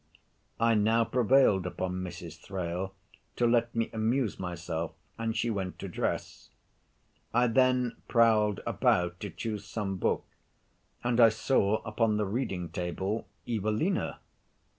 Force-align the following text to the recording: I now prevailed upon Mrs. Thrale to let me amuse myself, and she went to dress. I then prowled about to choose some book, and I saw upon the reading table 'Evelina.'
I 0.59 0.73
now 0.73 1.05
prevailed 1.05 1.67
upon 1.67 2.01
Mrs. 2.03 2.41
Thrale 2.41 2.95
to 3.35 3.45
let 3.45 3.75
me 3.75 3.91
amuse 3.93 4.39
myself, 4.39 4.93
and 5.15 5.37
she 5.37 5.51
went 5.51 5.77
to 5.77 5.87
dress. 5.87 6.49
I 7.35 7.45
then 7.45 7.97
prowled 8.07 8.61
about 8.65 9.19
to 9.19 9.29
choose 9.29 9.63
some 9.63 9.97
book, 9.97 10.25
and 11.03 11.19
I 11.19 11.29
saw 11.29 11.83
upon 11.83 12.17
the 12.17 12.25
reading 12.25 12.69
table 12.69 13.27
'Evelina.' 13.47 14.17